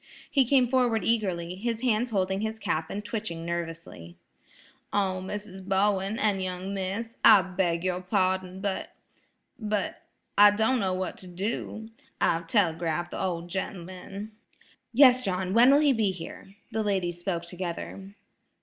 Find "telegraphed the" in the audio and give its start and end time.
12.47-13.21